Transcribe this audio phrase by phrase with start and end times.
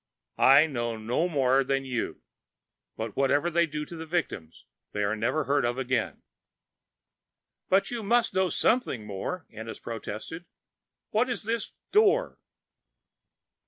[0.39, 2.21] "I know no more than you.
[2.97, 6.23] But whatever they do to the victims, they are never heard of again."
[7.69, 10.45] "But you must know something more!" Ennis protested.
[11.11, 12.39] "What is this Door?"